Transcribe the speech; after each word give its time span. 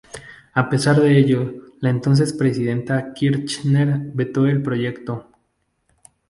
A 0.55 0.67
pesar 0.67 0.99
de 0.99 1.15
ello, 1.15 1.53
la 1.79 1.91
entonces 1.91 2.33
presidenta 2.33 3.13
Kirchner 3.13 3.99
vetó 4.15 4.47
el 4.47 4.63
proyecto. 4.63 5.29